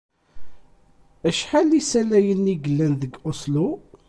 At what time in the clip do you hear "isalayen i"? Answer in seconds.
1.79-2.55